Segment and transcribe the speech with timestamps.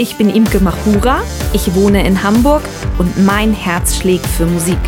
[0.00, 1.18] Ich bin Imke Machura,
[1.52, 2.62] ich wohne in Hamburg
[2.96, 4.78] und mein Herz schlägt für Musik.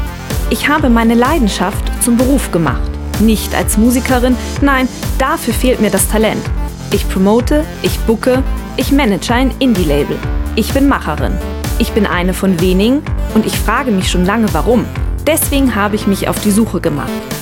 [0.48, 2.90] Ich habe meine Leidenschaft zum Beruf gemacht.
[3.20, 4.88] Nicht als Musikerin, nein,
[5.18, 6.40] dafür fehlt mir das Talent.
[6.94, 8.42] Ich promote, ich booke,
[8.78, 10.16] ich manage ein Indie-Label.
[10.56, 11.36] Ich bin Macherin.
[11.78, 13.02] Ich bin eine von wenigen
[13.34, 14.86] und ich frage mich schon lange warum.
[15.26, 17.10] Deswegen habe ich mich auf die Suche gemacht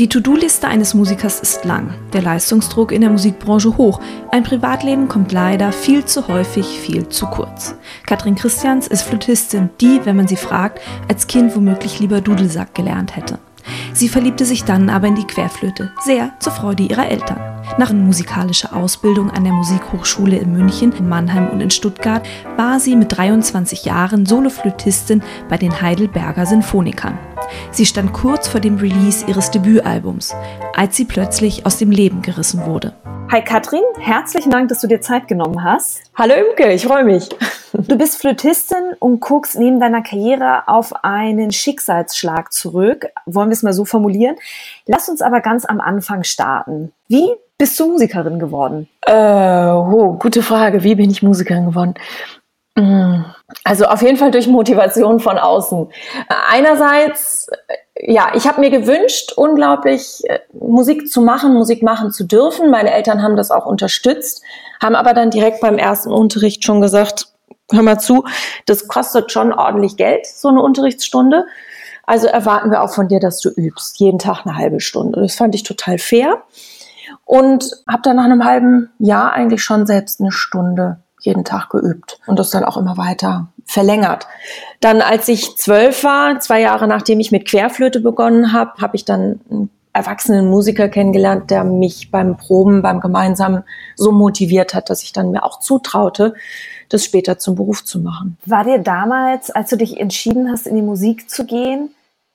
[0.00, 4.00] Die To-Do-Liste eines Musikers ist lang, der Leistungsdruck in der Musikbranche hoch,
[4.32, 7.76] ein Privatleben kommt leider viel zu häufig viel zu kurz.
[8.04, 13.14] Katrin Christians ist Flötistin, die, wenn man sie fragt, als Kind womöglich lieber Dudelsack gelernt
[13.14, 13.38] hätte.
[13.92, 17.38] Sie verliebte sich dann aber in die Querflöte, sehr zur Freude ihrer Eltern.
[17.78, 22.96] Nach musikalischer Ausbildung an der Musikhochschule in München, in Mannheim und in Stuttgart war sie
[22.96, 27.16] mit 23 Jahren Soloflötistin bei den Heidelberger Sinfonikern.
[27.70, 30.34] Sie stand kurz vor dem Release ihres Debütalbums,
[30.74, 32.94] als sie plötzlich aus dem Leben gerissen wurde.
[33.30, 36.02] Hi Katrin, herzlichen Dank, dass du dir Zeit genommen hast.
[36.14, 37.28] Hallo Imke, ich freue mich.
[37.76, 43.64] Du bist Flötistin und guckst neben deiner Karriere auf einen Schicksalsschlag zurück, wollen wir es
[43.64, 44.36] mal so formulieren.
[44.86, 46.92] Lass uns aber ganz am Anfang starten.
[47.08, 47.28] Wie
[47.58, 48.88] bist du Musikerin geworden?
[49.06, 50.84] Äh, oh, gute Frage.
[50.84, 51.94] Wie bin ich Musikerin geworden?
[53.62, 55.88] Also auf jeden Fall durch Motivation von außen.
[56.48, 57.48] Einerseits,
[57.96, 62.70] ja, ich habe mir gewünscht, unglaublich äh, Musik zu machen, Musik machen zu dürfen.
[62.70, 64.42] Meine Eltern haben das auch unterstützt,
[64.82, 67.28] haben aber dann direkt beim ersten Unterricht schon gesagt,
[67.70, 68.24] hör mal zu,
[68.66, 71.46] das kostet schon ordentlich Geld, so eine Unterrichtsstunde.
[72.06, 75.20] Also erwarten wir auch von dir, dass du übst, jeden Tag eine halbe Stunde.
[75.20, 76.42] Das fand ich total fair
[77.24, 82.18] und habe dann nach einem halben Jahr eigentlich schon selbst eine Stunde jeden Tag geübt
[82.26, 84.26] und das dann auch immer weiter verlängert.
[84.80, 89.04] Dann, als ich zwölf war, zwei Jahre nachdem ich mit Querflöte begonnen habe, habe ich
[89.04, 93.62] dann einen erwachsenen Musiker kennengelernt, der mich beim Proben, beim Gemeinsamen
[93.94, 96.34] so motiviert hat, dass ich dann mir auch zutraute,
[96.88, 98.36] das später zum Beruf zu machen.
[98.44, 101.90] War dir damals, als du dich entschieden hast, in die Musik zu gehen,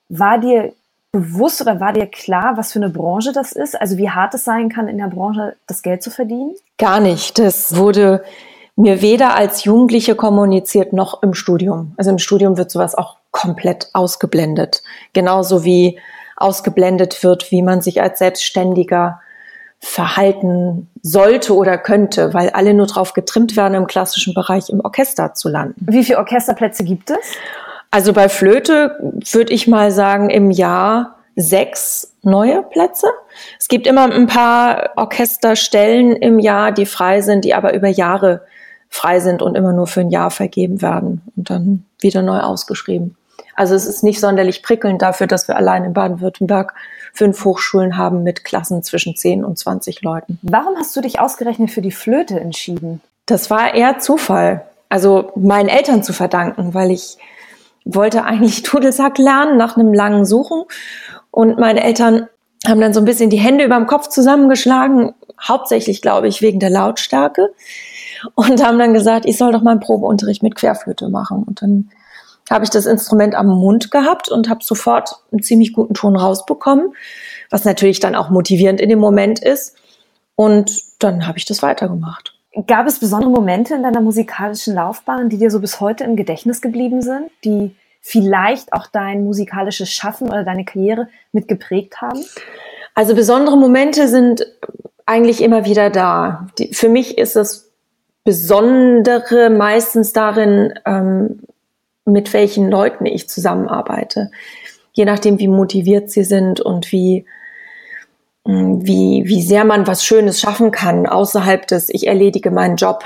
[0.08, 0.74] war dir
[1.12, 3.80] bewusst oder war dir klar, was für eine Branche das ist?
[3.80, 6.56] Also wie hart es sein kann, in der Branche das Geld zu verdienen?
[6.78, 7.40] Gar nicht.
[7.40, 8.24] Das wurde
[8.80, 11.94] mir weder als Jugendliche kommuniziert noch im Studium.
[11.98, 14.84] Also im Studium wird sowas auch komplett ausgeblendet.
[15.12, 16.00] Genauso wie
[16.38, 19.20] ausgeblendet wird, wie man sich als Selbstständiger
[19.80, 25.34] verhalten sollte oder könnte, weil alle nur darauf getrimmt werden, im klassischen Bereich im Orchester
[25.34, 25.86] zu landen.
[25.90, 27.18] Wie viele Orchesterplätze gibt es?
[27.92, 28.98] Also bei Flöte
[29.32, 33.08] würde ich mal sagen, im Jahr sechs neue Plätze.
[33.60, 38.46] Es gibt immer ein paar Orchesterstellen im Jahr, die frei sind, die aber über Jahre
[38.90, 43.16] frei sind und immer nur für ein Jahr vergeben werden und dann wieder neu ausgeschrieben.
[43.56, 46.74] Also es ist nicht sonderlich prickelnd dafür, dass wir allein in Baden-Württemberg
[47.14, 50.40] fünf Hochschulen haben mit Klassen zwischen 10 und 20 Leuten.
[50.42, 53.02] Warum hast du dich ausgerechnet für die Flöte entschieden?
[53.26, 54.66] Das war eher Zufall.
[54.88, 57.18] Also meinen Eltern zu verdanken, weil ich
[57.86, 60.64] wollte eigentlich Dudelsack lernen nach einem langen Suchen.
[61.32, 62.28] Und meine Eltern
[62.68, 66.60] haben dann so ein bisschen die Hände über dem Kopf zusammengeschlagen, hauptsächlich, glaube ich, wegen
[66.60, 67.54] der Lautstärke
[68.36, 71.44] und haben dann gesagt, ich soll doch mal einen Probeunterricht mit Querflöte machen.
[71.44, 71.90] Und dann
[72.50, 76.94] habe ich das Instrument am Mund gehabt und habe sofort einen ziemlich guten Ton rausbekommen,
[77.50, 79.76] was natürlich dann auch motivierend in dem Moment ist.
[80.36, 82.34] Und dann habe ich das weitergemacht.
[82.66, 86.62] Gab es besondere Momente in deiner musikalischen Laufbahn, die dir so bis heute im Gedächtnis
[86.62, 92.24] geblieben sind, die vielleicht auch dein musikalisches Schaffen oder deine Karriere mitgeprägt haben?
[92.96, 94.46] Also besondere Momente sind
[95.06, 96.48] eigentlich immer wieder da.
[96.58, 97.69] Die, für mich ist das
[98.30, 101.40] Besondere meistens darin, ähm,
[102.06, 104.30] mit welchen Leuten ich zusammenarbeite.
[104.92, 107.26] Je nachdem, wie motiviert sie sind und wie,
[108.46, 113.04] hm, wie, wie sehr man was Schönes schaffen kann, außerhalb des, ich erledige meinen Job.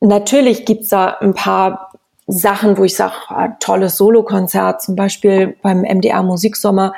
[0.00, 1.92] Natürlich gibt's da ein paar
[2.26, 6.94] Sachen, wo ich sage, ah, tolles Solokonzert, zum Beispiel beim MDR Musiksommer,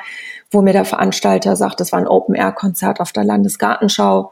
[0.49, 4.31] wo mir der Veranstalter sagt, das war ein Open-Air-Konzert auf der Landesgartenschau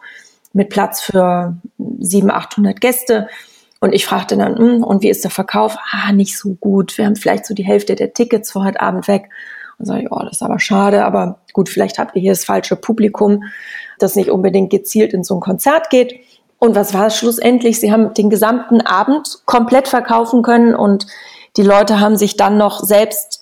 [0.56, 1.58] mit Platz für
[2.00, 3.28] 700, 800 Gäste.
[3.82, 5.78] Und ich fragte dann, hm, und wie ist der Verkauf?
[5.92, 6.98] Ah, nicht so gut.
[6.98, 9.30] Wir haben vielleicht so die Hälfte der Tickets für heute Abend weg.
[9.78, 12.46] Und sage ich, oh, das ist aber schade, aber gut, vielleicht habt ihr hier das
[12.46, 13.44] falsche Publikum,
[14.00, 16.16] das nicht unbedingt gezielt in so ein Konzert geht.
[16.58, 17.82] Und was war es schlussendlich?
[17.82, 21.06] Sie haben den gesamten Abend komplett verkaufen können und
[21.58, 23.35] die Leute haben sich dann noch selbst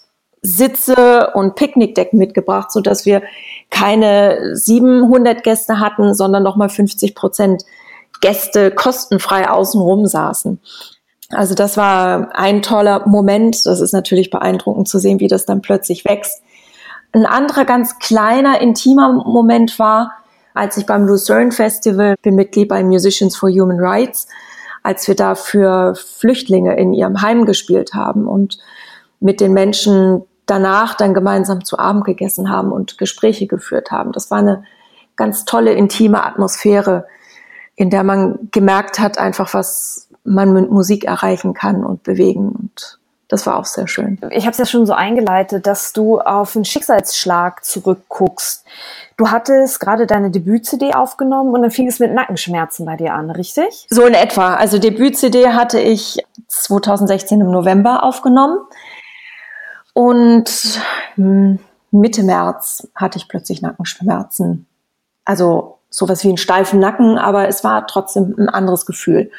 [0.44, 3.24] Sitze und Picknickdecken mitgebracht, so dass wir
[3.70, 7.64] keine 700 Gäste hatten, sondern nochmal 50 Prozent
[8.20, 10.60] Gäste kostenfrei außenrum saßen.
[11.30, 13.66] Also das war ein toller Moment.
[13.66, 16.44] Das ist natürlich beeindruckend zu sehen, wie das dann plötzlich wächst.
[17.14, 20.12] Ein anderer ganz kleiner, intimer Moment war,
[20.54, 24.28] als ich beim Lucerne Festival bin Mitglied bei Musicians for Human Rights,
[24.84, 28.58] als wir da für Flüchtlinge in ihrem Heim gespielt haben und
[29.20, 34.12] mit den Menschen danach dann gemeinsam zu Abend gegessen haben und Gespräche geführt haben.
[34.12, 34.64] Das war eine
[35.16, 37.06] ganz tolle, intime Atmosphäre,
[37.76, 42.50] in der man gemerkt hat, einfach was man mit Musik erreichen kann und bewegen.
[42.50, 44.20] Und das war auch sehr schön.
[44.30, 48.64] Ich habe es ja schon so eingeleitet, dass du auf einen Schicksalsschlag zurückguckst.
[49.18, 53.32] Du hattest gerade deine Debüt-CD aufgenommen und dann fing es mit Nackenschmerzen bei dir an,
[53.32, 53.88] richtig?
[53.90, 54.56] So in etwa.
[54.56, 58.60] Also Debüt-CD hatte ich 2016 im November aufgenommen.
[59.94, 60.82] Und
[61.16, 61.60] hm,
[61.92, 64.66] Mitte März hatte ich plötzlich Nackenschmerzen.
[65.26, 69.32] Also sowas wie einen steifen Nacken, aber es war trotzdem ein anderes Gefühl.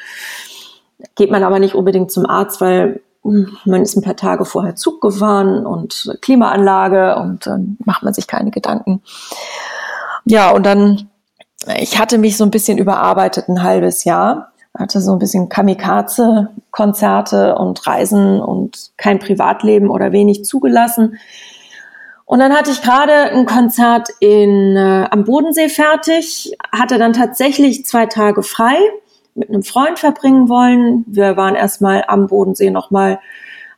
[1.15, 4.75] Geht man aber nicht unbedingt zum Arzt, weil hm, man ist ein paar Tage vorher
[4.75, 9.01] Zug gefahren und Klimaanlage und dann macht man sich keine Gedanken.
[10.23, 11.09] Ja, und dann,
[11.79, 17.55] ich hatte mich so ein bisschen überarbeitet ein halbes Jahr hatte so ein bisschen Kamikaze-Konzerte
[17.55, 21.17] und Reisen und kein Privatleben oder wenig zugelassen.
[22.25, 27.85] Und dann hatte ich gerade ein Konzert in, äh, am Bodensee fertig, hatte dann tatsächlich
[27.85, 28.75] zwei Tage frei
[29.35, 31.05] mit einem Freund verbringen wollen.
[31.07, 33.19] Wir waren erstmal am Bodensee nochmal,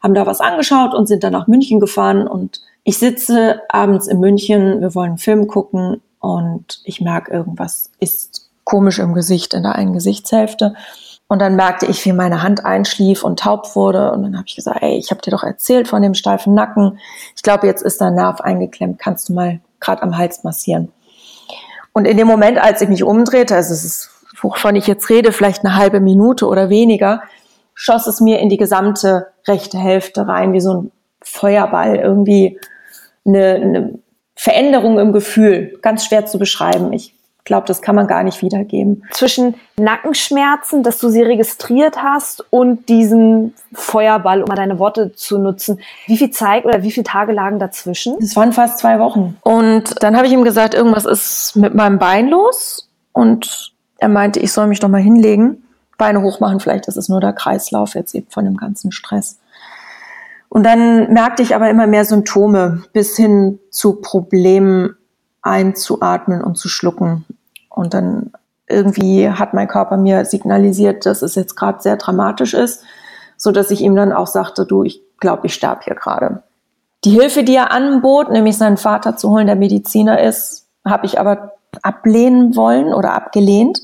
[0.02, 2.28] haben da was angeschaut und sind dann nach München gefahren.
[2.28, 7.92] Und ich sitze abends in München, wir wollen einen Film gucken und ich merke, irgendwas
[8.00, 10.74] ist komisch im Gesicht, in der einen Gesichtshälfte.
[11.30, 14.12] Und dann merkte ich, wie meine Hand einschlief und taub wurde.
[14.12, 17.00] Und dann habe ich gesagt, ey, ich habe dir doch erzählt von dem steifen Nacken.
[17.34, 19.00] Ich glaube, jetzt ist der Nerv eingeklemmt.
[19.00, 20.92] Kannst du mal gerade am Hals massieren?
[21.94, 24.10] Und in dem Moment, als ich mich umdrehte, also es ist,
[24.42, 27.22] wovon ich jetzt rede, vielleicht eine halbe Minute oder weniger,
[27.74, 30.92] schoss es mir in die gesamte rechte Hälfte rein, wie so ein
[31.22, 31.96] Feuerball.
[31.96, 32.60] Irgendwie
[33.26, 34.00] eine, eine
[34.36, 35.80] Veränderung im Gefühl.
[35.82, 36.92] Ganz schwer zu beschreiben.
[36.92, 37.17] Ich
[37.48, 39.04] glaube, das kann man gar nicht wiedergeben.
[39.12, 45.40] Zwischen Nackenschmerzen, dass du sie registriert hast, und diesem Feuerball, um mal deine Worte zu
[45.40, 48.16] nutzen, wie viel Zeit oder wie viele Tage lagen dazwischen?
[48.22, 49.38] Es waren fast zwei Wochen.
[49.42, 52.90] Und dann habe ich ihm gesagt, irgendwas ist mit meinem Bein los.
[53.14, 55.64] Und er meinte, ich soll mich doch mal hinlegen,
[55.98, 59.40] Beine hochmachen, vielleicht ist es nur der Kreislauf jetzt eben von dem ganzen Stress.
[60.50, 64.96] Und dann merkte ich aber immer mehr Symptome bis hin zu Problemen
[65.42, 67.26] einzuatmen und zu schlucken.
[67.78, 68.32] Und dann
[68.68, 72.84] irgendwie hat mein Körper mir signalisiert, dass es jetzt gerade sehr dramatisch ist,
[73.38, 76.44] so dass ich ihm dann auch sagte, du, ich glaube, ich sterbe hier gerade.
[77.04, 81.20] Die Hilfe, die er anbot, nämlich seinen Vater zu holen, der Mediziner ist, habe ich
[81.20, 81.54] aber
[81.84, 83.80] ablehnen wollen oder abgelehnt,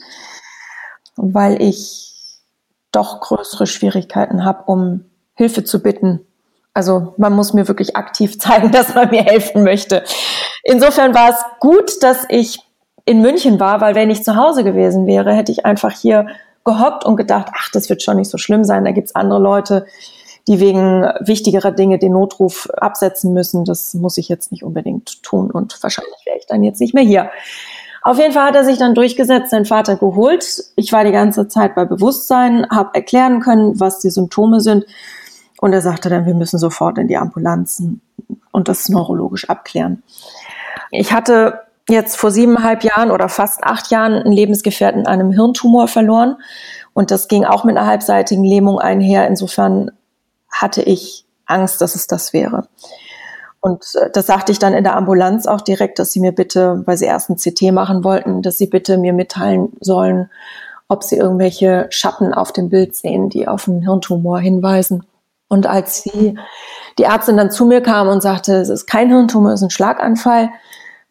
[1.16, 2.40] weil ich
[2.92, 6.26] doch größere Schwierigkeiten habe, um Hilfe zu bitten.
[6.74, 10.04] Also man muss mir wirklich aktiv zeigen, dass man mir helfen möchte.
[10.64, 12.60] Insofern war es gut, dass ich
[13.06, 16.28] in München war, weil wenn ich zu Hause gewesen wäre, hätte ich einfach hier
[16.64, 18.86] gehockt und gedacht, ach, das wird schon nicht so schlimm sein.
[18.86, 19.86] Da gibt's andere Leute,
[20.48, 23.66] die wegen wichtigerer Dinge den Notruf absetzen müssen.
[23.66, 27.04] Das muss ich jetzt nicht unbedingt tun und wahrscheinlich wäre ich dann jetzt nicht mehr
[27.04, 27.30] hier.
[28.02, 30.66] Auf jeden Fall hat er sich dann durchgesetzt, seinen Vater geholt.
[30.76, 34.86] Ich war die ganze Zeit bei Bewusstsein, habe erklären können, was die Symptome sind.
[35.62, 38.02] Und er sagte dann, wir müssen sofort in die Ambulanzen
[38.52, 40.04] und das neurologisch abklären.
[40.92, 45.88] Ich hatte jetzt vor siebeneinhalb Jahren oder fast acht Jahren einen Lebensgefährten an einem Hirntumor
[45.88, 46.38] verloren.
[46.94, 49.28] Und das ging auch mit einer halbseitigen Lähmung einher.
[49.28, 49.92] Insofern
[50.52, 52.68] hatte ich Angst, dass es das wäre.
[53.60, 56.84] Und äh, das sagte ich dann in der Ambulanz auch direkt, dass sie mir bitte,
[56.86, 60.30] weil sie erst ein CT machen wollten, dass sie bitte mir mitteilen sollen,
[60.88, 65.06] ob sie irgendwelche Schatten auf dem Bild sehen, die auf einen Hirntumor hinweisen.
[65.48, 66.38] Und als sie,
[66.98, 69.70] die Ärztin dann zu mir kam und sagte, es ist kein Hirntumor, es ist ein
[69.70, 70.50] Schlaganfall,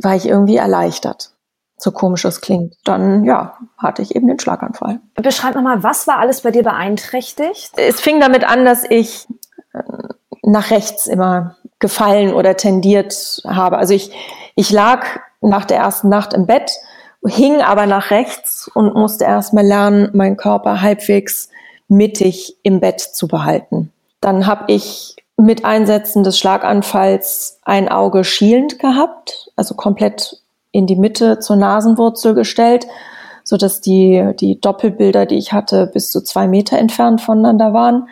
[0.02, 1.30] war ich irgendwie erleichtert.
[1.76, 5.00] so komisch es klingt, dann ja, hatte ich eben den Schlaganfall.
[5.16, 7.72] Beschreib nochmal, was war alles bei dir beeinträchtigt?
[7.76, 9.26] Es fing damit an, dass ich
[9.72, 9.82] äh,
[10.42, 13.78] nach rechts immer gefallen oder tendiert habe.
[13.78, 14.12] Also ich,
[14.54, 15.04] ich lag
[15.40, 16.70] nach der ersten Nacht im Bett,
[17.26, 21.48] hing aber nach rechts und musste erstmal lernen, meinen Körper halbwegs
[21.88, 23.92] mittig im Bett zu behalten.
[24.20, 30.96] Dann habe ich mit Einsetzen des Schlaganfalls ein Auge schielend gehabt, also komplett in die
[30.96, 32.86] Mitte zur Nasenwurzel gestellt,
[33.44, 38.08] so dass die, die Doppelbilder, die ich hatte, bis zu zwei Meter entfernt voneinander waren.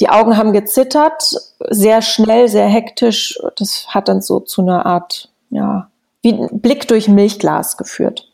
[0.00, 1.34] Die Augen haben gezittert,
[1.70, 3.38] sehr schnell, sehr hektisch.
[3.56, 5.88] Das hat dann so zu einer Art, ja,
[6.22, 8.30] wie ein Blick durch Milchglas geführt.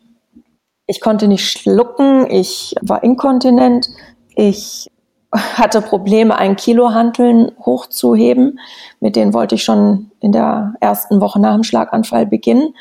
[0.87, 3.89] Ich konnte nicht schlucken, ich war inkontinent,
[4.35, 4.91] ich
[5.33, 8.59] hatte Probleme, ein Kilo Hanteln hochzuheben.
[9.01, 12.75] Mit denen wollte ich schon in der ersten Woche nach dem Schlaganfall beginnen.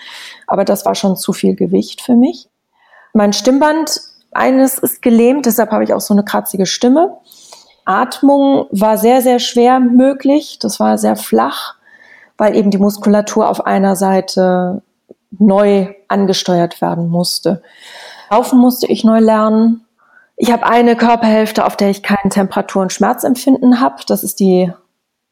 [0.48, 2.50] Aber das war schon zu viel Gewicht für mich.
[3.13, 7.17] Mein Stimmband, eines ist gelähmt, deshalb habe ich auch so eine kratzige Stimme.
[7.86, 10.60] Atmung war sehr, sehr schwer möglich.
[10.60, 11.75] Das war sehr flach,
[12.38, 14.81] weil eben die Muskulatur auf einer Seite
[15.31, 17.62] neu angesteuert werden musste.
[18.29, 19.86] Laufen musste ich neu lernen.
[20.42, 23.98] Ich habe eine Körperhälfte, auf der ich kein Temperatur- und Schmerzempfinden habe.
[24.08, 24.74] Das ist die,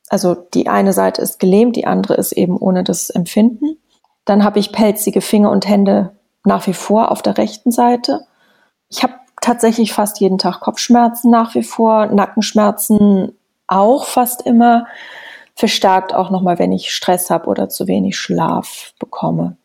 [0.07, 3.79] also die eine Seite ist gelähmt, die andere ist eben ohne das Empfinden.
[4.25, 6.11] Dann habe ich pelzige Finger und Hände
[6.45, 8.27] nach wie vor auf der rechten Seite.
[8.87, 13.35] Ich habe tatsächlich fast jeden Tag Kopfschmerzen nach wie vor, Nackenschmerzen
[13.65, 14.85] auch fast immer,
[15.55, 19.57] verstärkt auch nochmal, wenn ich Stress habe oder zu wenig Schlaf bekomme.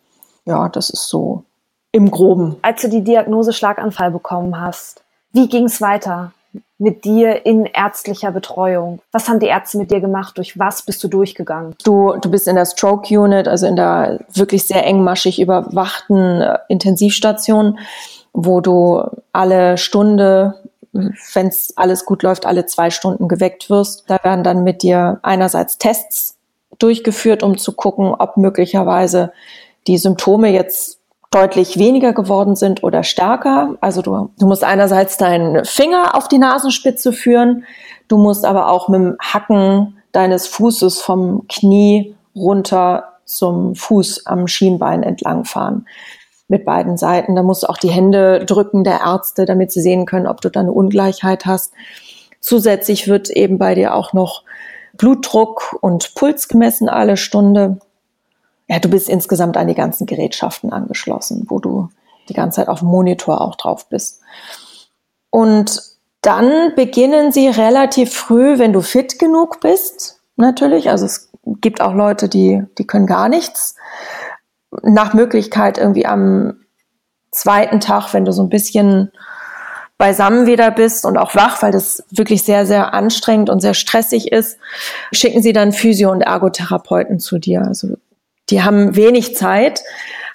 [0.47, 1.45] Ja, das ist so
[1.93, 2.57] im groben.
[2.63, 5.04] Als du die Diagnose Schlaganfall bekommen hast,
[5.35, 6.33] wie ging es weiter
[6.79, 9.01] mit dir in ärztlicher Betreuung?
[9.13, 10.39] Was haben die Ärzte mit dir gemacht?
[10.39, 11.75] Durch was bist du durchgegangen?
[11.85, 16.59] Du, du bist in der Stroke Unit, also in der wirklich sehr engmaschig überwachten äh,
[16.69, 17.79] Intensivstation,
[18.33, 20.55] wo du alle Stunde
[21.35, 24.05] wenn es alles gut läuft, alle zwei Stunden geweckt wirst.
[24.07, 26.37] Da werden dann mit dir einerseits Tests
[26.79, 29.33] durchgeführt, um zu gucken, ob möglicherweise
[29.87, 30.99] die Symptome jetzt
[31.35, 33.77] deutlich weniger geworden sind oder stärker.
[33.81, 37.65] Also du, du musst einerseits deinen Finger auf die Nasenspitze führen,
[38.07, 44.47] du musst aber auch mit dem Hacken deines Fußes vom Knie runter zum Fuß am
[44.47, 45.87] Schienbein entlang fahren.
[46.47, 47.35] Mit beiden Seiten.
[47.35, 50.51] Da musst du auch die Hände drücken der Ärzte, damit sie sehen können, ob du
[50.51, 51.73] da eine Ungleichheit hast.
[52.41, 54.45] Zusätzlich wird eben bei dir auch noch
[54.93, 57.79] Blutdruck und Puls gemessen alle Stunde
[58.69, 61.89] ja, du bist insgesamt an die ganzen Gerätschaften angeschlossen, wo du
[62.29, 64.23] die ganze Zeit auf dem Monitor auch drauf bist.
[65.31, 65.83] Und
[66.23, 70.89] dann beginnen sie relativ früh, wenn du fit genug bist, natürlich.
[70.89, 71.31] Also es
[71.61, 73.77] gibt auch Leute, die, die können gar nichts.
[74.83, 76.61] Nach Möglichkeit irgendwie am
[77.31, 79.13] zweiten Tag, wenn du so ein bisschen
[79.99, 84.33] beisammen wieder bist und auch wach, weil das wirklich sehr, sehr anstrengend und sehr stressig
[84.33, 84.59] ist,
[85.13, 87.63] schicken sie dann Physio- und Ergotherapeuten zu dir.
[87.63, 87.97] Also
[88.51, 89.83] die haben wenig Zeit,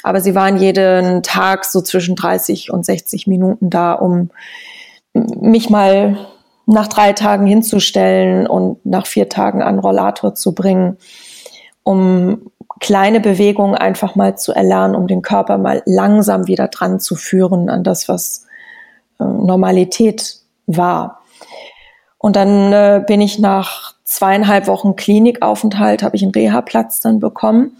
[0.03, 4.29] aber sie waren jeden Tag so zwischen 30 und 60 Minuten da, um
[5.13, 6.17] mich mal
[6.65, 10.97] nach drei Tagen hinzustellen und nach vier Tagen an Rollator zu bringen,
[11.83, 17.15] um kleine Bewegungen einfach mal zu erlernen, um den Körper mal langsam wieder dran zu
[17.15, 18.45] führen an das, was
[19.19, 20.37] äh, Normalität
[20.67, 21.21] war.
[22.17, 27.77] Und dann äh, bin ich nach zweieinhalb Wochen Klinikaufenthalt, habe ich einen Reha-Platz dann bekommen.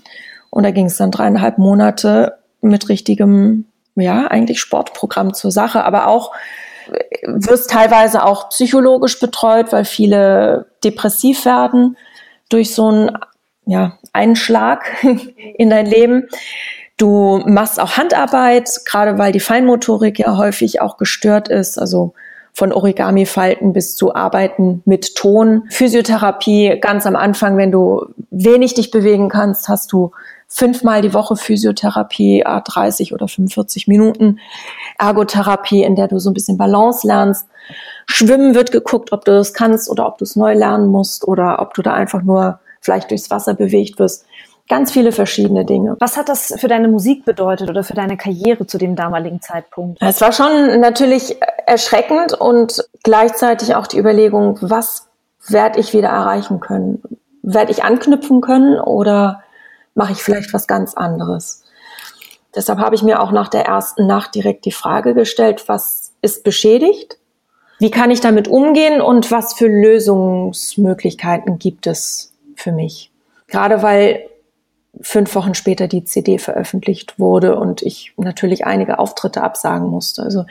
[0.52, 6.08] Und da ging es dann dreieinhalb Monate mit richtigem, ja, eigentlich Sportprogramm zur Sache, aber
[6.08, 6.32] auch
[7.24, 11.98] wirst teilweise auch psychologisch betreut, weil viele depressiv werden
[12.50, 13.12] durch so einen
[13.66, 14.86] ja, Einschlag
[15.58, 16.28] in dein Leben.
[16.98, 21.78] Du machst auch Handarbeit, gerade weil die Feinmotorik ja häufig auch gestört ist.
[21.78, 22.14] Also
[22.60, 25.64] von Origami-Falten bis zu Arbeiten mit Ton.
[25.70, 30.12] Physiotherapie ganz am Anfang, wenn du wenig dich bewegen kannst, hast du
[30.50, 34.40] fünfmal die Woche Physiotherapie, 30 oder 45 Minuten
[34.98, 37.48] Ergotherapie, in der du so ein bisschen Balance lernst.
[38.08, 41.62] Schwimmen wird geguckt, ob du das kannst oder ob du es neu lernen musst oder
[41.62, 44.26] ob du da einfach nur vielleicht durchs Wasser bewegt wirst.
[44.70, 45.98] Ganz viele verschiedene Dinge.
[46.00, 49.98] Was hat das für deine Musik bedeutet oder für deine Karriere zu dem damaligen Zeitpunkt?
[50.00, 55.08] Es war schon natürlich erschreckend und gleichzeitig auch die Überlegung, was
[55.48, 57.02] werde ich wieder erreichen können?
[57.42, 59.42] Werde ich anknüpfen können oder
[59.96, 61.64] mache ich vielleicht was ganz anderes?
[62.56, 66.44] Deshalb habe ich mir auch nach der ersten Nacht direkt die Frage gestellt, was ist
[66.44, 67.18] beschädigt?
[67.80, 73.12] Wie kann ich damit umgehen und was für Lösungsmöglichkeiten gibt es für mich?
[73.48, 74.30] Gerade weil
[75.02, 80.24] fünf Wochen später die CD veröffentlicht wurde und ich natürlich einige Auftritte absagen musste.
[80.24, 80.46] Also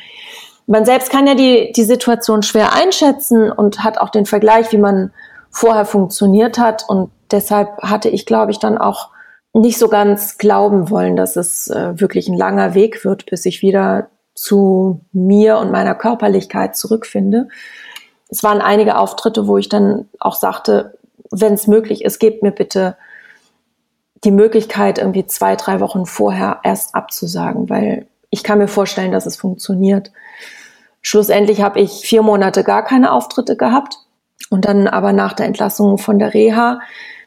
[0.66, 4.78] man selbst kann ja die, die Situation schwer einschätzen und hat auch den Vergleich, wie
[4.78, 5.12] man
[5.50, 6.84] vorher funktioniert hat.
[6.88, 9.10] Und deshalb hatte ich, glaube ich, dann auch
[9.54, 13.62] nicht so ganz glauben wollen, dass es äh, wirklich ein langer Weg wird, bis ich
[13.62, 17.48] wieder zu mir und meiner Körperlichkeit zurückfinde.
[18.28, 20.98] Es waren einige Auftritte, wo ich dann auch sagte,
[21.30, 22.96] wenn es möglich ist, gebt mir bitte
[24.24, 29.26] die Möglichkeit, irgendwie zwei, drei Wochen vorher erst abzusagen, weil ich kann mir vorstellen, dass
[29.26, 30.12] es funktioniert.
[31.00, 33.98] Schlussendlich habe ich vier Monate gar keine Auftritte gehabt
[34.50, 36.80] und dann aber nach der Entlassung von der Reha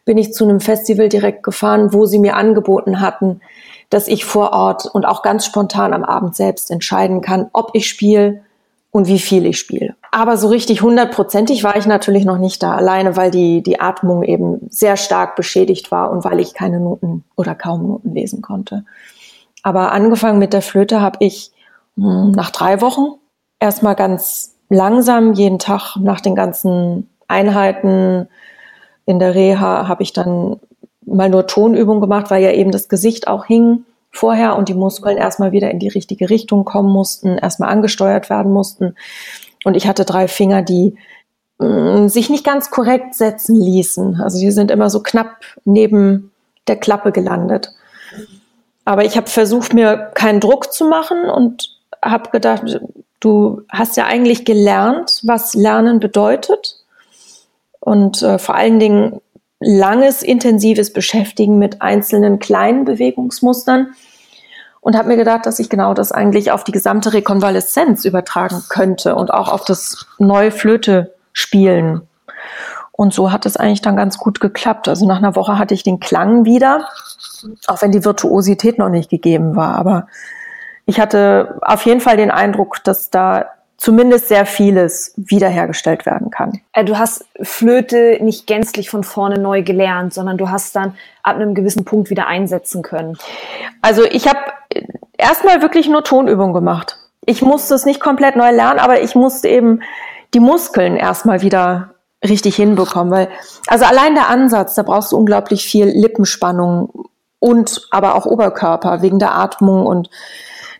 [0.05, 3.41] bin ich zu einem Festival direkt gefahren, wo sie mir angeboten hatten,
[3.89, 7.87] dass ich vor Ort und auch ganz spontan am Abend selbst entscheiden kann, ob ich
[7.87, 8.43] spiele
[8.91, 9.95] und wie viel ich spiele.
[10.11, 14.23] Aber so richtig hundertprozentig war ich natürlich noch nicht da, alleine weil die, die Atmung
[14.23, 18.83] eben sehr stark beschädigt war und weil ich keine Noten oder kaum Noten lesen konnte.
[19.63, 21.51] Aber angefangen mit der Flöte habe ich
[21.95, 23.15] hm, nach drei Wochen
[23.59, 28.27] erstmal ganz langsam jeden Tag nach den ganzen Einheiten
[29.05, 30.59] in der Reha habe ich dann
[31.05, 35.17] mal nur Tonübungen gemacht, weil ja eben das Gesicht auch hing vorher und die Muskeln
[35.17, 38.95] erstmal wieder in die richtige Richtung kommen mussten, erstmal angesteuert werden mussten.
[39.63, 40.95] Und ich hatte drei Finger, die
[41.59, 44.21] mh, mm, sich nicht ganz korrekt setzen ließen.
[44.21, 46.31] Also die sind immer so knapp neben
[46.67, 47.73] der Klappe gelandet.
[48.83, 51.69] Aber ich habe versucht, mir keinen Druck zu machen und
[52.03, 52.79] habe gedacht,
[53.19, 56.77] du hast ja eigentlich gelernt, was Lernen bedeutet.
[57.79, 59.21] Und äh, vor allen Dingen
[59.61, 63.93] langes, intensives Beschäftigen mit einzelnen kleinen Bewegungsmustern
[64.81, 69.15] und habe mir gedacht, dass ich genau das eigentlich auf die gesamte Rekonvaleszenz übertragen könnte
[69.15, 72.01] und auch auf das neue Flöte spielen.
[72.91, 74.87] Und so hat es eigentlich dann ganz gut geklappt.
[74.87, 76.87] Also nach einer Woche hatte ich den Klang wieder,
[77.67, 79.75] auch wenn die Virtuosität noch nicht gegeben war.
[79.75, 80.07] Aber
[80.85, 83.45] ich hatte auf jeden Fall den Eindruck, dass da
[83.81, 86.61] zumindest sehr vieles wiederhergestellt werden kann.
[86.71, 91.37] Äh, du hast Flöte nicht gänzlich von vorne neu gelernt, sondern du hast dann ab
[91.37, 93.17] einem gewissen Punkt wieder einsetzen können.
[93.81, 94.37] Also ich habe
[95.17, 96.97] erstmal wirklich nur Tonübungen gemacht.
[97.25, 99.81] Ich musste es nicht komplett neu lernen, aber ich musste eben
[100.35, 103.29] die Muskeln erstmal wieder richtig hinbekommen, weil
[103.65, 107.07] also allein der Ansatz, da brauchst du unglaublich viel Lippenspannung
[107.39, 110.11] und aber auch Oberkörper wegen der Atmung und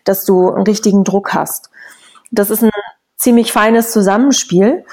[0.04, 1.68] dass du einen richtigen Druck hast.
[2.30, 2.70] Das ist ein
[3.22, 4.84] ziemlich feines Zusammenspiel.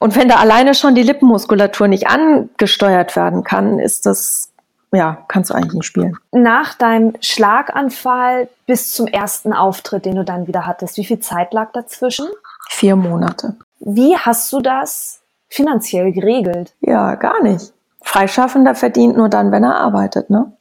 [0.00, 4.50] Und wenn da alleine schon die Lippenmuskulatur nicht angesteuert werden kann, ist das,
[4.92, 6.16] ja, kannst du eigentlich nicht spielen.
[6.32, 11.52] Nach deinem Schlaganfall bis zum ersten Auftritt, den du dann wieder hattest, wie viel Zeit
[11.52, 12.26] lag dazwischen?
[12.68, 13.56] Vier Monate.
[13.80, 16.74] Wie hast du das finanziell geregelt?
[16.80, 17.72] Ja, gar nicht.
[18.02, 20.52] Freischaffender verdient nur dann, wenn er arbeitet, ne?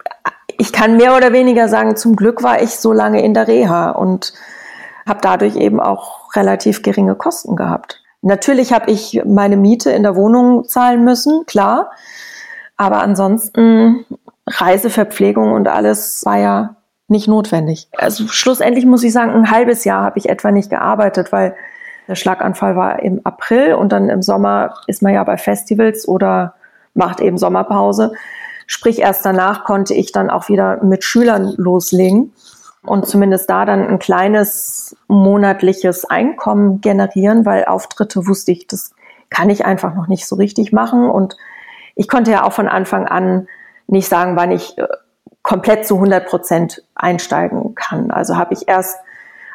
[0.59, 3.91] Ich kann mehr oder weniger sagen, zum Glück war ich so lange in der Reha
[3.91, 4.33] und
[5.07, 8.01] habe dadurch eben auch relativ geringe Kosten gehabt.
[8.21, 11.91] Natürlich habe ich meine Miete in der Wohnung zahlen müssen, klar.
[12.77, 14.05] Aber ansonsten
[14.47, 16.75] Reiseverpflegung und alles war ja
[17.07, 17.89] nicht notwendig.
[17.97, 21.55] Also schlussendlich muss ich sagen, ein halbes Jahr habe ich etwa nicht gearbeitet, weil
[22.07, 26.55] der Schlaganfall war im April und dann im Sommer ist man ja bei Festivals oder
[26.93, 28.13] macht eben Sommerpause.
[28.65, 32.33] Sprich, erst danach konnte ich dann auch wieder mit Schülern loslegen
[32.83, 38.91] und zumindest da dann ein kleines monatliches Einkommen generieren, weil Auftritte wusste ich, das
[39.29, 41.09] kann ich einfach noch nicht so richtig machen.
[41.09, 41.37] Und
[41.95, 43.47] ich konnte ja auch von Anfang an
[43.87, 44.87] nicht sagen, wann ich äh,
[45.41, 48.11] komplett zu 100 Prozent einsteigen kann.
[48.11, 48.97] Also habe ich erst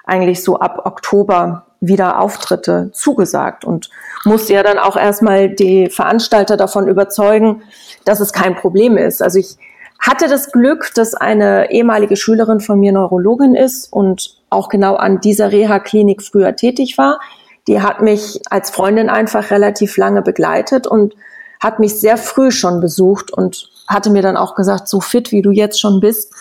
[0.05, 3.91] eigentlich so ab Oktober wieder Auftritte zugesagt und
[4.25, 7.63] musste ja dann auch erstmal die Veranstalter davon überzeugen,
[8.05, 9.23] dass es kein Problem ist.
[9.23, 9.59] Also ich
[10.03, 15.21] hatte das Glück, dass eine ehemalige Schülerin von mir Neurologin ist und auch genau an
[15.21, 17.21] dieser Reha-Klinik früher tätig war.
[17.69, 21.15] Die hat mich als Freundin einfach relativ lange begleitet und
[21.61, 25.43] hat mich sehr früh schon besucht und hatte mir dann auch gesagt, so fit wie
[25.43, 26.33] du jetzt schon bist,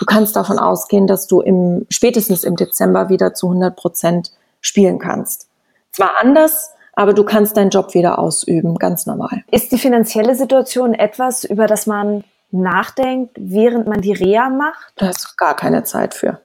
[0.00, 4.98] du kannst davon ausgehen, dass du im, spätestens im Dezember wieder zu 100 Prozent spielen
[4.98, 5.46] kannst.
[5.92, 9.44] Zwar anders, aber du kannst deinen Job wieder ausüben, ganz normal.
[9.52, 12.24] Ist die finanzielle Situation etwas, über das man
[12.62, 14.92] nachdenkt, während man die Reha macht?
[14.96, 16.40] Da hast du gar keine Zeit für.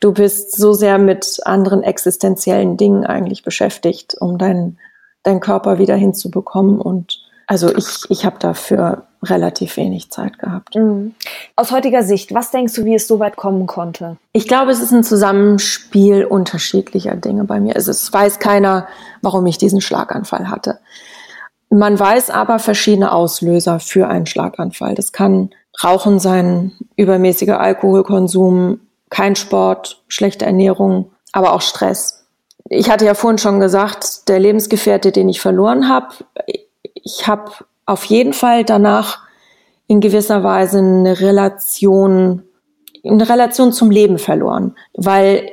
[0.00, 4.78] Du bist so sehr mit anderen existenziellen Dingen eigentlich beschäftigt, um deinen
[5.26, 6.80] deinen Körper wieder hinzubekommen.
[6.80, 10.76] Und also ich, ich habe dafür relativ wenig Zeit gehabt.
[10.76, 11.14] Mhm.
[11.56, 14.18] Aus heutiger Sicht, was denkst du, wie es so weit kommen konnte?
[14.32, 17.74] Ich glaube, es ist ein Zusammenspiel unterschiedlicher Dinge bei mir.
[17.76, 18.86] Es ist, weiß keiner,
[19.22, 20.78] warum ich diesen Schlaganfall hatte.
[21.68, 24.94] Man weiß aber verschiedene Auslöser für einen Schlaganfall.
[24.94, 25.50] Das kann
[25.82, 32.26] Rauchen sein, übermäßiger Alkoholkonsum, kein Sport, schlechte Ernährung, aber auch Stress.
[32.68, 36.08] Ich hatte ja vorhin schon gesagt, der Lebensgefährte, den ich verloren habe,
[36.94, 37.52] ich habe
[37.84, 39.20] auf jeden Fall danach
[39.86, 42.42] in gewisser Weise eine Relation,
[43.04, 45.48] eine Relation zum Leben verloren, weil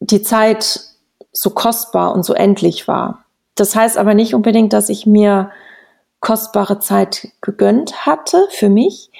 [0.00, 0.80] die Zeit
[1.32, 3.24] so kostbar und so endlich war.
[3.60, 5.50] Das heißt aber nicht unbedingt, dass ich mir
[6.20, 9.10] kostbare Zeit gegönnt hatte für mich,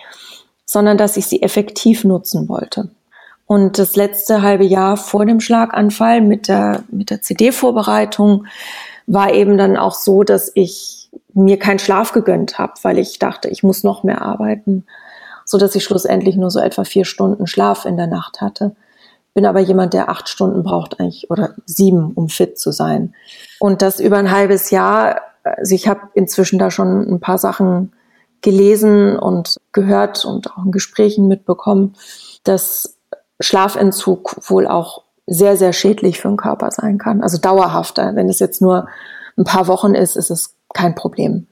[0.64, 2.90] sondern dass ich sie effektiv nutzen wollte.
[3.46, 8.46] Und das letzte halbe Jahr vor dem Schlaganfall mit der, mit der CD-Vorbereitung
[9.07, 13.48] war eben dann auch so, dass ich mir keinen Schlaf gegönnt habe, weil ich dachte,
[13.48, 14.85] ich muss noch mehr arbeiten,
[15.46, 18.77] so dass ich schlussendlich nur so etwa vier Stunden Schlaf in der Nacht hatte.
[19.35, 23.14] Bin aber jemand, der acht Stunden braucht eigentlich oder sieben, um fit zu sein.
[23.61, 25.21] Und das über ein halbes Jahr.
[25.43, 27.93] Also ich habe inzwischen da schon ein paar Sachen
[28.41, 31.95] gelesen und gehört und auch in Gesprächen mitbekommen,
[32.45, 32.97] dass
[33.41, 37.23] Schlafentzug wohl auch sehr, sehr schädlich für den Körper sein kann.
[37.23, 38.17] Also dauerhafter.
[38.17, 38.88] Wenn es jetzt nur
[39.37, 41.47] ein paar Wochen ist, ist es kein Problem.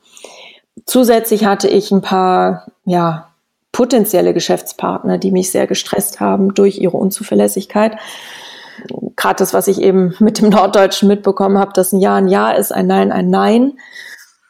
[0.86, 3.25] Zusätzlich hatte ich ein paar, ja,
[3.76, 7.96] potenzielle Geschäftspartner, die mich sehr gestresst haben durch ihre Unzuverlässigkeit.
[9.16, 12.52] Gerade das, was ich eben mit dem Norddeutschen mitbekommen habe, dass ein Ja ein Ja
[12.52, 13.74] ist, ein Nein ein Nein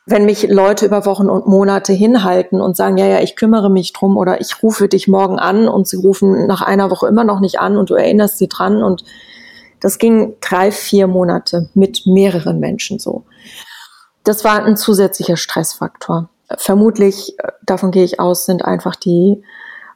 [0.06, 3.92] wenn mich Leute über Wochen und Monate hinhalten und sagen, ja, ja, ich kümmere mich
[3.92, 7.40] drum oder ich rufe dich morgen an und sie rufen nach einer Woche immer noch
[7.40, 9.02] nicht an und du erinnerst sie dran und
[9.80, 13.24] das ging drei, vier Monate mit mehreren Menschen so.
[14.22, 16.30] Das war ein zusätzlicher Stressfaktor.
[16.58, 19.42] Vermutlich, davon gehe ich aus, sind einfach die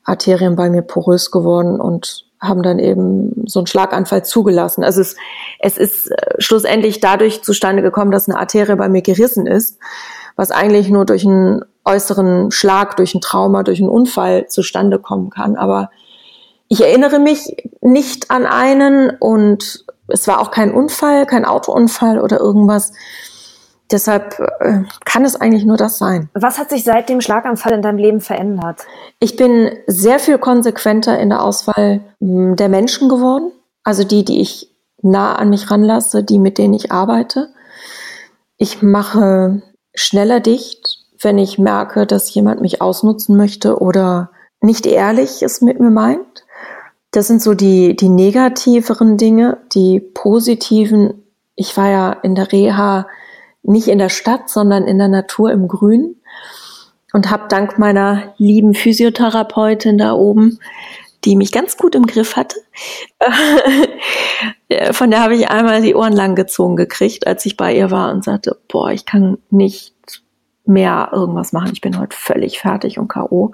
[0.04, 4.82] Arterien bei mir porös geworden und haben dann eben so einen Schlaganfall zugelassen.
[4.82, 5.16] Also es,
[5.58, 9.78] es ist äh, schlussendlich dadurch zustande gekommen, dass eine Arterie bei mir gerissen ist,
[10.36, 15.28] was eigentlich nur durch einen äußeren Schlag, durch ein Trauma, durch einen Unfall zustande kommen
[15.28, 15.56] kann.
[15.56, 15.90] Aber
[16.68, 22.40] ich erinnere mich nicht an einen und es war auch kein Unfall, kein Autounfall oder
[22.40, 22.92] irgendwas.
[23.90, 26.28] Deshalb äh, kann es eigentlich nur das sein.
[26.34, 28.82] Was hat sich seit dem Schlaganfall in deinem Leben verändert?
[29.18, 33.50] Ich bin sehr viel konsequenter in der Auswahl hm, der Menschen geworden.
[33.82, 34.70] Also die, die ich
[35.02, 37.48] nah an mich ranlasse, die, mit denen ich arbeite.
[38.56, 39.62] Ich mache
[39.94, 45.80] schneller dicht, wenn ich merke, dass jemand mich ausnutzen möchte oder nicht ehrlich es mit
[45.80, 46.44] mir meint.
[47.10, 49.58] Das sind so die, die negativeren Dinge.
[49.74, 51.24] Die positiven,
[51.56, 53.06] ich war ja in der Reha
[53.62, 56.16] nicht in der Stadt, sondern in der Natur im Grün
[57.12, 60.58] und habe dank meiner lieben Physiotherapeutin da oben,
[61.24, 62.56] die mich ganz gut im Griff hatte,
[64.92, 68.12] von der habe ich einmal die Ohren lang gezogen gekriegt, als ich bei ihr war
[68.12, 69.94] und sagte, boah, ich kann nicht
[70.64, 71.72] mehr irgendwas machen.
[71.72, 73.52] Ich bin heute völlig fertig und KO.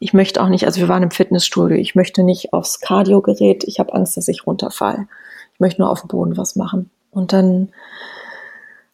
[0.00, 3.78] Ich möchte auch nicht, also wir waren im Fitnessstudio, ich möchte nicht aufs Kardiogerät, ich
[3.78, 5.06] habe Angst, dass ich runterfall.
[5.54, 6.90] Ich möchte nur auf dem Boden was machen.
[7.10, 7.70] Und dann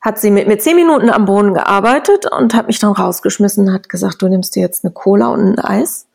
[0.00, 3.88] hat sie mit mir zehn Minuten am Boden gearbeitet und hat mich dann rausgeschmissen, hat
[3.88, 6.06] gesagt, du nimmst dir jetzt eine Cola und ein Eis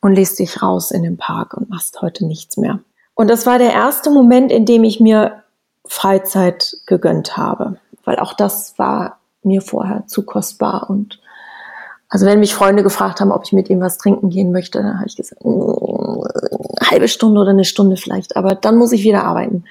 [0.00, 2.80] und lässt dich raus in den Park und machst heute nichts mehr.
[3.14, 5.42] Und das war der erste Moment, in dem ich mir
[5.86, 11.18] Freizeit gegönnt habe, weil auch das war mir vorher zu kostbar und
[12.12, 14.98] also wenn mich Freunde gefragt haben, ob ich mit ihm was trinken gehen möchte, dann
[14.98, 16.24] habe ich gesagt, eine mm,
[16.90, 19.64] halbe Stunde oder eine Stunde vielleicht, aber dann muss ich wieder arbeiten.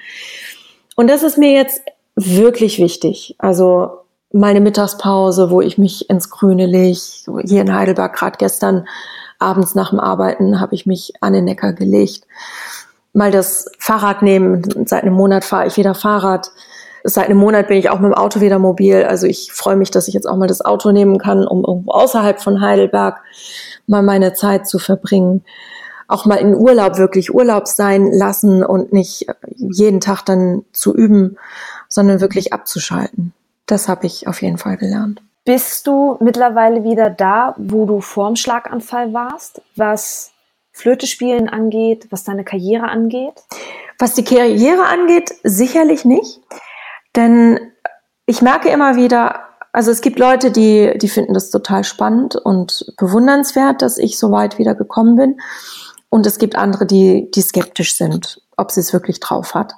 [0.96, 1.82] Und das ist mir jetzt
[2.26, 3.34] wirklich wichtig.
[3.38, 4.00] Also
[4.32, 8.86] meine Mittagspause, wo ich mich ins Grüne lege, so hier in Heidelberg gerade gestern
[9.38, 12.26] abends nach dem Arbeiten habe ich mich an den Neckar gelegt.
[13.12, 14.62] Mal das Fahrrad nehmen.
[14.86, 16.52] Seit einem Monat fahre ich wieder Fahrrad.
[17.02, 19.02] Seit einem Monat bin ich auch mit dem Auto wieder mobil.
[19.04, 21.90] Also ich freue mich, dass ich jetzt auch mal das Auto nehmen kann, um irgendwo
[21.90, 23.18] außerhalb von Heidelberg
[23.86, 25.42] mal meine Zeit zu verbringen.
[26.06, 31.36] Auch mal in Urlaub wirklich Urlaub sein lassen und nicht jeden Tag dann zu üben
[31.90, 33.34] sondern wirklich abzuschalten.
[33.66, 35.20] Das habe ich auf jeden Fall gelernt.
[35.44, 40.32] Bist du mittlerweile wieder da, wo du vorm Schlaganfall warst, was
[40.72, 43.34] Flöte spielen angeht, was deine Karriere angeht?
[43.98, 46.40] Was die Karriere angeht, sicherlich nicht.
[47.16, 47.60] Denn
[48.26, 49.40] ich merke immer wieder,
[49.72, 54.30] also es gibt Leute, die, die finden das total spannend und bewundernswert, dass ich so
[54.30, 55.40] weit wieder gekommen bin.
[56.08, 59.74] Und es gibt andere, die, die skeptisch sind, ob sie es wirklich drauf hat.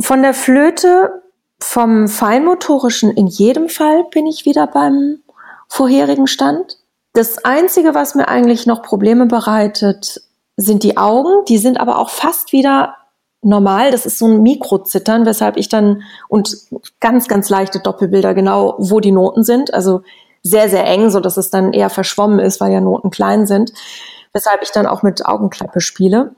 [0.00, 1.22] Von der Flöte,
[1.58, 5.20] vom Feinmotorischen in jedem Fall bin ich wieder beim
[5.68, 6.78] vorherigen Stand.
[7.12, 10.20] Das Einzige, was mir eigentlich noch Probleme bereitet,
[10.56, 11.44] sind die Augen.
[11.48, 12.96] Die sind aber auch fast wieder
[13.40, 13.90] normal.
[13.90, 16.56] Das ist so ein Mikrozittern, weshalb ich dann und
[17.00, 19.72] ganz, ganz leichte Doppelbilder genau, wo die Noten sind.
[19.72, 20.02] Also
[20.42, 23.72] sehr, sehr eng, so dass es dann eher verschwommen ist, weil ja Noten klein sind.
[24.32, 26.34] weshalb ich dann auch mit Augenklappe spiele.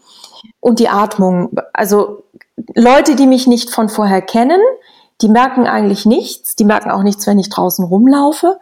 [0.61, 1.51] Und die Atmung.
[1.73, 2.23] Also
[2.75, 4.61] Leute, die mich nicht von vorher kennen,
[5.21, 6.55] die merken eigentlich nichts.
[6.57, 8.59] Die merken auch nichts, wenn ich draußen rumlaufe.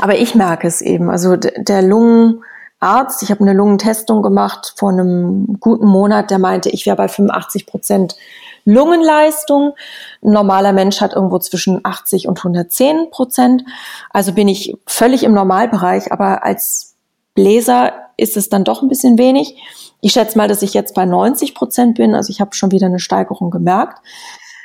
[0.00, 1.10] Aber ich merke es eben.
[1.10, 6.84] Also der Lungenarzt, ich habe eine Lungentestung gemacht vor einem guten Monat, der meinte, ich
[6.86, 8.16] wäre bei 85 Prozent
[8.64, 9.74] Lungenleistung.
[10.22, 13.64] Ein normaler Mensch hat irgendwo zwischen 80 und 110 Prozent.
[14.10, 16.96] Also bin ich völlig im Normalbereich, aber als
[17.34, 19.56] Bläser ist es dann doch ein bisschen wenig.
[20.00, 22.14] Ich schätze mal, dass ich jetzt bei 90 Prozent bin.
[22.14, 24.00] Also ich habe schon wieder eine Steigerung gemerkt.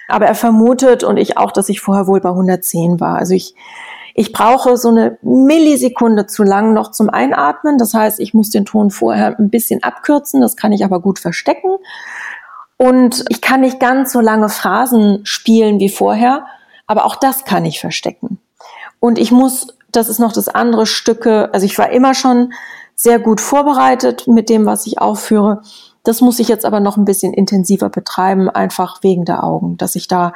[0.08, 3.18] Aber er vermutet und ich auch, dass ich vorher wohl bei 110 war.
[3.18, 3.56] Also ich,
[4.14, 7.78] ich brauche so eine Millisekunde zu lang noch zum Einatmen.
[7.78, 10.42] Das heißt, ich muss den Ton vorher ein bisschen abkürzen.
[10.42, 11.78] Das kann ich aber gut verstecken.
[12.78, 16.46] Und ich kann nicht ganz so lange Phrasen spielen wie vorher,
[16.86, 18.40] aber auch das kann ich verstecken.
[19.00, 22.54] Und ich muss, das ist noch das andere Stücke, also ich war immer schon
[23.04, 25.62] sehr gut vorbereitet mit dem, was ich aufführe.
[26.04, 29.96] Das muss ich jetzt aber noch ein bisschen intensiver betreiben, einfach wegen der Augen, dass
[29.96, 30.34] ich da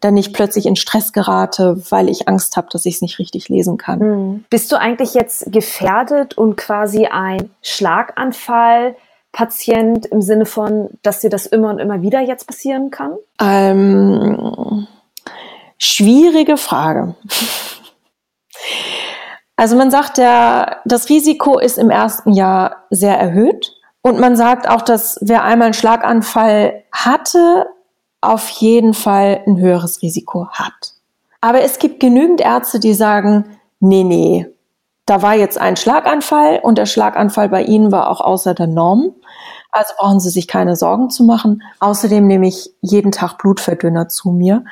[0.00, 3.50] dann nicht plötzlich in Stress gerate, weil ich Angst habe, dass ich es nicht richtig
[3.50, 3.98] lesen kann.
[3.98, 4.44] Mhm.
[4.48, 8.96] Bist du eigentlich jetzt gefährdet und quasi ein Schlaganfall
[9.32, 13.12] Patient im Sinne von, dass dir das immer und immer wieder jetzt passieren kann?
[13.38, 14.86] Ähm,
[15.76, 17.14] schwierige Frage.
[19.56, 23.72] Also man sagt ja, das Risiko ist im ersten Jahr sehr erhöht.
[24.02, 27.66] Und man sagt auch, dass wer einmal einen Schlaganfall hatte,
[28.20, 30.94] auf jeden Fall ein höheres Risiko hat.
[31.40, 34.46] Aber es gibt genügend Ärzte, die sagen, nee, nee,
[35.06, 39.14] da war jetzt ein Schlaganfall und der Schlaganfall bei Ihnen war auch außer der Norm.
[39.76, 41.62] Also brauchen Sie sich keine Sorgen zu machen.
[41.80, 44.64] Außerdem nehme ich jeden Tag Blutverdünner zu mir.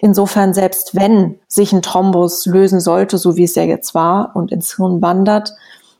[0.00, 4.52] Insofern, selbst wenn sich ein Thrombus lösen sollte, so wie es ja jetzt war und
[4.52, 5.52] ins Hirn wandert,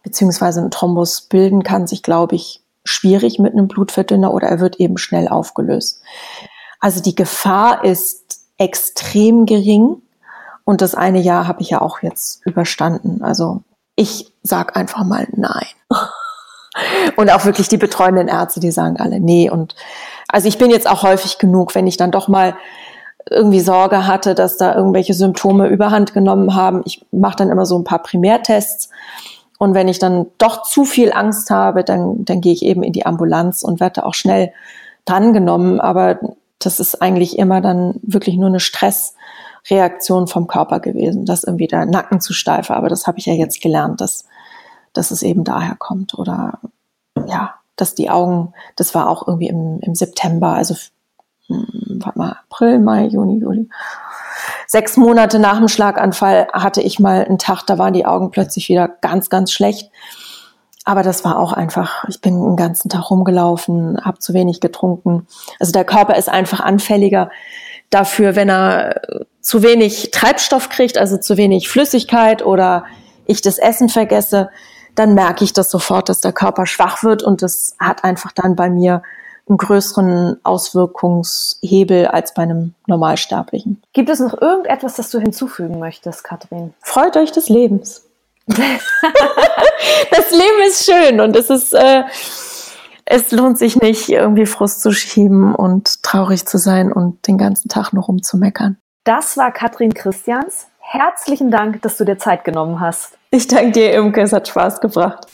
[0.04, 4.76] beziehungsweise ein Thrombus bilden kann sich, glaube ich, schwierig mit einem Blutverdünner oder er wird
[4.76, 6.00] eben schnell aufgelöst.
[6.78, 10.02] Also die Gefahr ist extrem gering.
[10.64, 13.22] Und das eine Jahr habe ich ja auch jetzt überstanden.
[13.22, 13.62] Also
[13.96, 15.66] ich sag einfach mal nein.
[17.16, 19.50] Und auch wirklich die betreuenden Ärzte, die sagen alle nee.
[19.50, 19.74] Und
[20.28, 22.54] also ich bin jetzt auch häufig genug, wenn ich dann doch mal
[23.30, 26.82] irgendwie Sorge hatte, dass da irgendwelche Symptome überhand genommen haben.
[26.84, 28.90] Ich mache dann immer so ein paar Primärtests.
[29.58, 32.92] Und wenn ich dann doch zu viel Angst habe, dann, dann gehe ich eben in
[32.92, 34.52] die Ambulanz und werde auch schnell
[35.04, 35.80] drangenommen.
[35.80, 36.18] Aber
[36.58, 39.14] das ist eigentlich immer dann wirklich nur eine Stress,
[39.70, 42.76] Reaktion vom Körper gewesen, dass irgendwie der Nacken zu steif war.
[42.76, 44.26] Aber das habe ich ja jetzt gelernt, dass,
[44.92, 46.14] dass es eben daher kommt.
[46.14, 46.58] Oder
[47.26, 50.74] ja, dass die Augen, das war auch irgendwie im, im September, also
[51.46, 53.68] hm, warte mal, April, Mai, Juni, Juli.
[54.66, 58.68] Sechs Monate nach dem Schlaganfall hatte ich mal einen Tag, da waren die Augen plötzlich
[58.68, 59.90] wieder ganz, ganz schlecht.
[60.84, 65.26] Aber das war auch einfach, ich bin den ganzen Tag rumgelaufen, habe zu wenig getrunken.
[65.60, 67.30] Also der Körper ist einfach anfälliger
[67.90, 69.00] dafür, wenn er
[69.40, 72.84] zu wenig Treibstoff kriegt, also zu wenig Flüssigkeit oder
[73.26, 74.50] ich das Essen vergesse,
[74.94, 78.56] dann merke ich das sofort, dass der Körper schwach wird und das hat einfach dann
[78.56, 79.02] bei mir
[79.48, 83.82] einen größeren Auswirkungshebel als bei einem Normalsterblichen.
[83.92, 86.74] Gibt es noch irgendetwas, das du hinzufügen möchtest, Katrin?
[86.80, 88.04] Freut euch des Lebens.
[88.46, 88.58] das
[90.30, 92.04] Leben ist schön und es ist äh,
[93.04, 97.68] es lohnt sich nicht, irgendwie Frust zu schieben und traurig zu sein und den ganzen
[97.68, 98.78] Tag nur rumzumeckern.
[99.04, 100.68] Das war Katrin Christians.
[100.78, 103.18] Herzlichen Dank, dass du dir Zeit genommen hast.
[103.34, 105.26] Ich danke dir, Imke, es hat Spaß gebracht.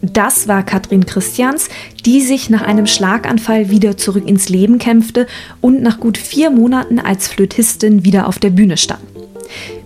[0.00, 1.68] Das war Katrin Christians,
[2.06, 5.26] die sich nach einem Schlaganfall wieder zurück ins Leben kämpfte
[5.60, 9.13] und nach gut vier Monaten als Flötistin wieder auf der Bühne stand.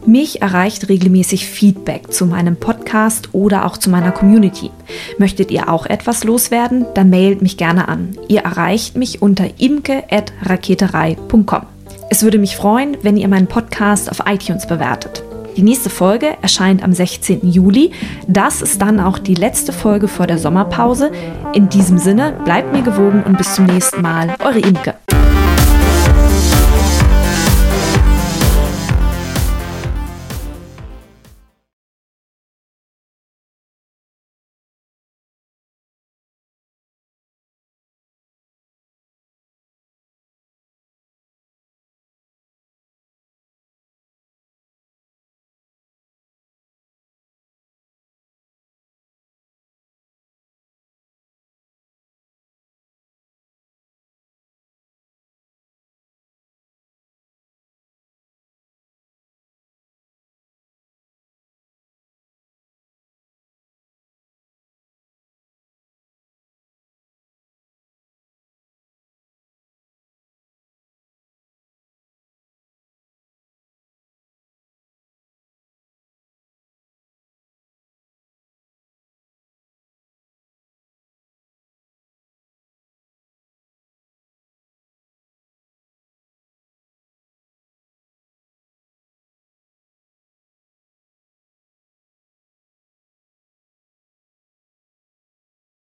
[0.06, 4.70] Mich erreicht regelmäßig Feedback zu meinem Podcast oder auch zu meiner Community.
[5.18, 6.86] Möchtet ihr auch etwas loswerden?
[6.94, 8.16] Dann mailt mich gerne an.
[8.28, 11.62] Ihr erreicht mich unter imke.raketerei.com.
[12.10, 15.22] Es würde mich freuen, wenn ihr meinen Podcast auf iTunes bewertet.
[15.58, 17.50] Die nächste Folge erscheint am 16.
[17.50, 17.90] Juli.
[18.28, 21.10] Das ist dann auch die letzte Folge vor der Sommerpause.
[21.52, 24.36] In diesem Sinne, bleibt mir gewogen und bis zum nächsten Mal.
[24.38, 24.94] Eure Imke.